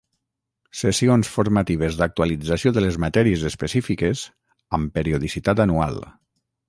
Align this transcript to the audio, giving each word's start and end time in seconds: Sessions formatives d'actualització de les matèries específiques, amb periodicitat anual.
Sessions 0.77 1.27
formatives 1.33 1.99
d'actualització 1.99 2.73
de 2.77 2.83
les 2.85 2.97
matèries 3.05 3.45
específiques, 3.51 4.25
amb 4.79 4.97
periodicitat 4.97 5.63
anual. 5.67 6.01